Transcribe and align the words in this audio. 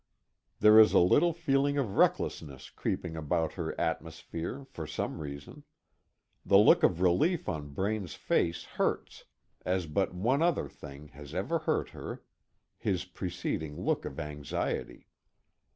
There 0.61 0.79
is 0.79 0.93
a 0.93 0.97
little 0.99 1.31
feeling 1.31 1.77
of 1.77 1.95
recklessness 1.95 2.71
creeping 2.71 3.15
about 3.15 3.53
her 3.53 3.79
atmosphere, 3.79 4.65
for 4.67 4.87
some 4.87 5.19
reason. 5.19 5.63
The 6.43 6.57
look 6.57 6.81
of 6.81 7.01
relief 7.01 7.47
on 7.47 7.69
Braine's 7.75 8.15
face 8.15 8.63
hurts, 8.63 9.25
as 9.63 9.85
but 9.85 10.11
one 10.11 10.41
other 10.41 10.67
thing 10.67 11.09
has 11.09 11.35
ever 11.35 11.59
hurt 11.69 11.89
her 11.89 12.23
his 12.79 13.05
preceding 13.05 13.79
look 13.79 14.03
of 14.03 14.19
anxiety. 14.19 15.07